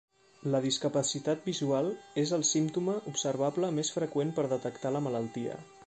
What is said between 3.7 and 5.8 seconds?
més freqüent per detectar la malaltia.